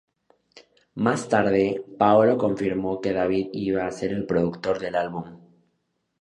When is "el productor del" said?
4.13-4.95